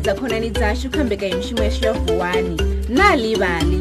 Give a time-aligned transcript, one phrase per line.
[0.00, 3.76] kuedza khonani dzashu kha mbekanyamushumo yashu ya vuwani na livali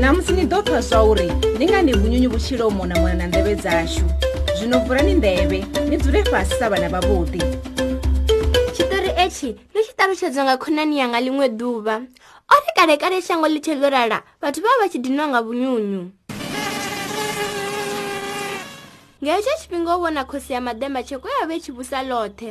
[0.00, 1.26] namusi ni ḓo pfa zwa uri
[1.58, 4.04] ni nga ni vhunyunyu vhutshilo mona mona na ndeve dzashu
[4.58, 7.44] zwino vhurani ndeve ni dzule fhasi sa vhana vhavhuḓi
[8.72, 11.96] tshitori etshi ni tshi ṱalutshedzwa nga khonani yanga ḽiṅwe ḓuvha
[12.48, 16.02] o ri kalekale shango ḽi tshe ḽo rala vhathu vha vha tshi dinwa nga vhunyunyu
[19.22, 22.50] nge hetsho tshifhinga u vhona khosi ya madema tshekoya vhe tshivusa ḽoṱhe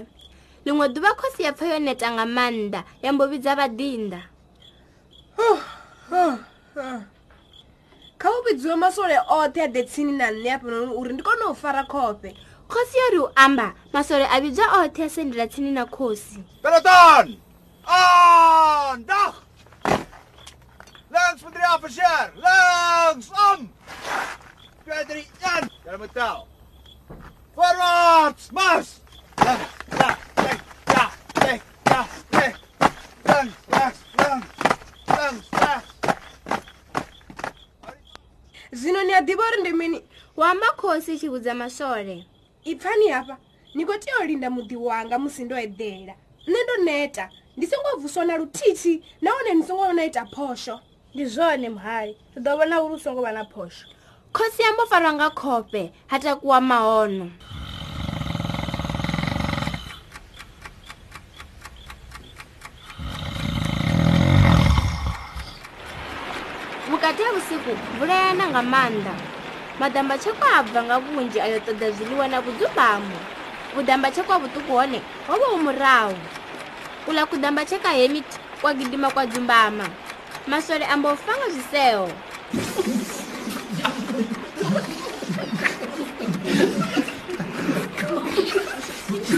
[0.68, 4.22] ḽiṅwe ḓuvha khosi ya pfha yo neta nga maanḓa ya mbo vhidza vhaḓinḓa
[8.20, 11.54] kha u vhidziwe masole oṱhe a ḓe tsini na nṋe afhanoni uri ndi kone u
[11.56, 12.30] fara khofhe
[12.72, 17.26] khosi yori u amba masole a vhidzwa oṱhe a sendela tsini na khosi peloton
[17.88, 19.34] anda ah,
[21.14, 23.62] langs for three officer langs om um!
[24.84, 26.44] twee drie en jelle moet tel
[27.56, 28.90] forwards mars
[29.48, 29.77] ah.
[40.38, 42.26] wa makhosi i tshi vhudza maswole
[42.64, 43.38] ipfani hafha
[43.76, 46.14] ni khou tea u linda muḓi wanga musi ndo eḓela
[46.48, 47.26] nṋe ndo neta
[47.58, 50.78] ndi songo vuswa na luthithi nahone ni songo na ita phosho
[51.14, 53.86] ndi zwone muhali ri ḓo vhona uri u songo vha na phosho
[54.34, 57.32] khosi yambo farwa nga khofhe ha takuwa mahono
[66.90, 69.16] vhukati ha vhusiku vhulayana nga maanḓa
[69.80, 73.18] madamba tshekwa a bva nga vhunzhi a yo ṱoḓa zwiḽiwa na vhudzumbamo
[73.76, 76.16] vhudamba tshekwa vhuṱuku hone ho vha u murahu
[77.06, 78.26] kula kudamba tsheka hemit
[78.62, 79.86] kwa gidima kwa dzumbama
[80.50, 82.08] masole ambo u fanga zwiseho
[88.10, 88.24] Oh,
[89.20, 89.37] my God.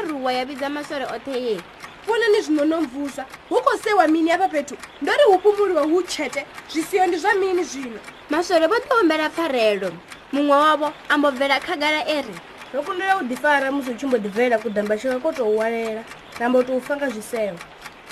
[0.00, 1.60] waruwa yavidza masore ote ye
[2.06, 7.64] pona nezvinonomvuza huko sewa mini yapa petu ndori hupumuriwa hu chete zvisiyo ndi zva mini
[7.64, 7.98] zvino
[8.30, 9.92] masore votoombera pfarelo
[10.32, 12.34] mumwe wavo ambobvera khagara ere
[12.74, 16.04] nokundira kudifara musi uchimbodivaira kudhamba chiva kotouwalela
[16.40, 17.58] ramba utoufanga zvisewa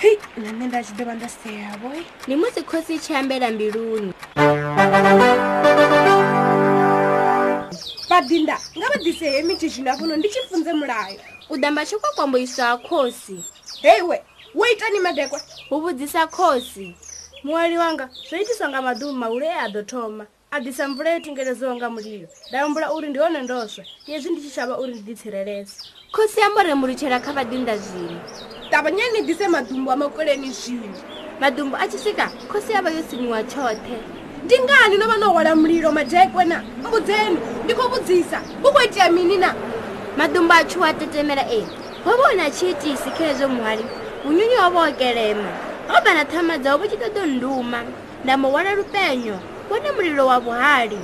[0.00, 4.12] hi nane ndachidova ndaseyavoi ni musi khosi chiambera mbiluni
[8.20, 11.20] vadinda nga va dise hemi tixina vuno ndi xipfundze mulayo
[11.52, 13.36] u damba xikwakwambo i swa khosi
[13.84, 14.16] heyiwe
[14.56, 15.38] wo yitani madekwa
[15.70, 16.94] wu vudzisa khosi
[17.44, 21.20] muwali wanga swo yitiswa nga maduvu mawulo e a do thoma a disa mvula yo
[21.20, 25.84] tingeleziwa nga mulilo nda yombola uri ndi yone ndoswa yezwi ndi tixava uri ndi ditsirelesa
[26.12, 28.16] khosi ya moremulutxhela kha vadinda zini
[28.72, 30.88] tavanyani dise madumbu a makoleni zini
[31.40, 33.96] madumbu a tixika khosi ya va yo siniwa xothe
[34.44, 38.82] ndi ngani no vha no hwala mulilo madekwe na mbudzeni ndi khou vhudzisa hu khou
[38.86, 39.50] itea mini na
[40.18, 41.60] madumba atshu wa tetemela e
[42.04, 43.84] ho vha una tshiitisi khezwo muhali
[44.24, 45.48] munyunyu wa vha o kelema
[45.88, 47.80] ho bala thama dzawo vha tshi ṱoḓo nduma
[48.24, 49.36] nda mu hwala lupenyo
[49.70, 50.98] wone mulilo wa vhuhali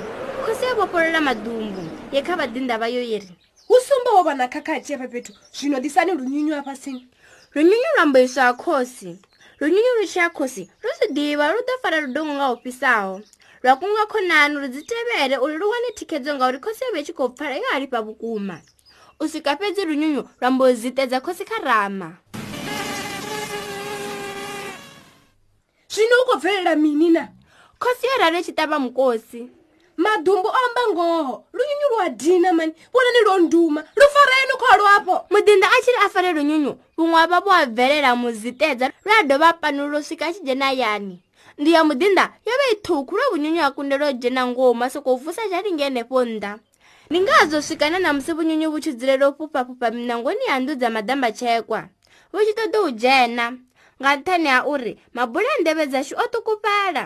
[0.44, 1.82] khosi ya vhofholola madumbu
[2.12, 3.30] ye kha vhaḓinda vha yo yeri
[3.68, 7.02] hu sumba wo vha na khakhatshi ya fha fhethu zwino ḓisani lunyunyu afhasini
[7.54, 9.18] lunyunyu lwa mboiswa ha khosi
[9.62, 13.14] runyinyu ri tshiya khosi ri swi diva ri ta fara rudongo nga hofisaho
[13.62, 17.28] lwa kunga khonani ri dzi tevele uri ri wane thikhedzo ngauri khosi yavhe tshi khou
[17.30, 18.58] pfala ya halifa vhukuma
[19.22, 22.10] u swika fhedzi runyunyu lwa mbo zitedza khosi kha rama
[25.94, 27.24] zwino u khou bvelela mini na
[27.82, 29.40] khosi ya rari tshi tava mukosi
[29.96, 35.96] madumbu omba ngoho lunyunyu lwa dina mani wona ni londuma lufareni kholwapo mudinda a tshiri
[36.06, 40.26] a fare lunyunyu vuṅwe a vhavo a bvelela muziteza lwa dovha a panu lo swika
[40.26, 41.20] a tshi dzhena yani
[41.58, 45.14] ndi ya mudinda yo vha i thukhu lwe vunyunyu a kundela u dzhena ngoho masoko
[45.14, 46.54] u vusa zhalinge henefho nnḓa
[47.10, 50.88] ni ngazo swikana na musi vunyunyu vu tshi dzulela u fhufhafhufha minangoni ya nnḓu dza
[50.90, 51.80] madamba tshekwa
[52.32, 53.46] vu tshi ṱoḓa u dzhena
[54.00, 57.04] nga nthani ha uri mabule a ndevhe dzashu o tukufhela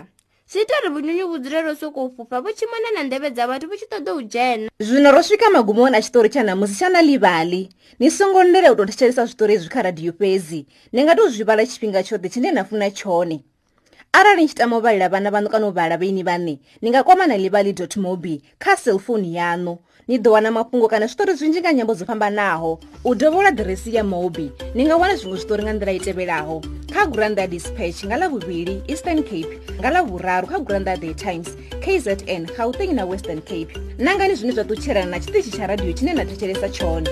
[0.50, 3.74] zwi ita uri vunyunyuvudzi rero sokou fhufha vu tshi mona na ndeve dza vhathu vu
[3.78, 7.62] tshi ṱoḓa u dzhena zwino ro swika magumoni a tshitori tsha namusi tsha na livali
[8.00, 10.60] ni songo ndele u tou thetshelesa zwitori izwi kha radiyo fhedzi
[10.92, 13.36] ni nga tou zwi vala tshifhinga tshoṱhe tshine na funa tshone
[14.16, 17.02] arali ni tshi tama u vhalela vhana vhanu kana u vhala vheini vhane ni nga
[17.04, 19.78] kwamana livali mobi kha cellphone yanu
[20.08, 24.04] ni ḓo wana mafhungo kana zwitori zwinzhi nga nyambo dzo fhambanaho u dovhola diresi ya
[24.04, 26.60] mobi ni nga wana zwiṅwe zwitori nga nḓila i tevhelaho
[26.94, 31.48] kha granda dispatch nga la vhuvhili eastern cape nga la vhuraru kha granda the times
[31.84, 36.24] kzn gauteng na western cape nangani zwine zwa ṱutshelana na tshiṱitshi tsha radio tshine na
[36.24, 37.10] thetshelesa tshone